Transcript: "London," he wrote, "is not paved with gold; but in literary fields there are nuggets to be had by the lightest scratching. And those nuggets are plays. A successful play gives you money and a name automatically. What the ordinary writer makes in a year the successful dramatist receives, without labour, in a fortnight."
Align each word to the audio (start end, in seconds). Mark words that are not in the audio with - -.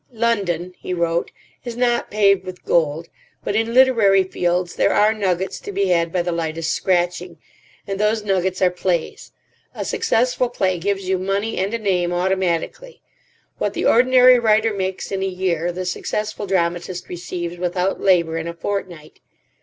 "London," 0.13 0.73
he 0.79 0.95
wrote, 0.95 1.29
"is 1.63 1.77
not 1.77 2.09
paved 2.09 2.43
with 2.43 2.65
gold; 2.65 3.07
but 3.43 3.55
in 3.55 3.71
literary 3.71 4.23
fields 4.23 4.73
there 4.73 4.95
are 4.95 5.13
nuggets 5.13 5.59
to 5.59 5.71
be 5.71 5.89
had 5.89 6.11
by 6.11 6.23
the 6.23 6.31
lightest 6.31 6.71
scratching. 6.71 7.37
And 7.85 7.99
those 7.99 8.23
nuggets 8.23 8.63
are 8.63 8.71
plays. 8.71 9.31
A 9.75 9.85
successful 9.85 10.49
play 10.49 10.79
gives 10.79 11.07
you 11.07 11.19
money 11.19 11.59
and 11.59 11.71
a 11.75 11.77
name 11.77 12.11
automatically. 12.13 13.03
What 13.59 13.75
the 13.75 13.85
ordinary 13.85 14.39
writer 14.39 14.73
makes 14.73 15.11
in 15.11 15.21
a 15.21 15.27
year 15.27 15.71
the 15.71 15.85
successful 15.85 16.47
dramatist 16.47 17.07
receives, 17.07 17.59
without 17.59 18.01
labour, 18.01 18.37
in 18.39 18.47
a 18.47 18.55
fortnight." 18.55 19.19